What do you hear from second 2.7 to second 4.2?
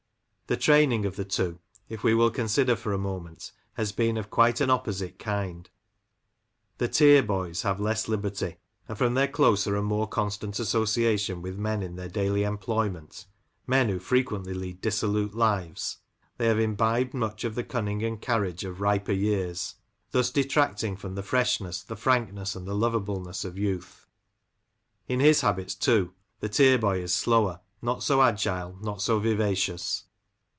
for a moment, has been